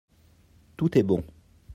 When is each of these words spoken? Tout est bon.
Tout 0.77 0.97
est 0.97 1.03
bon. 1.03 1.23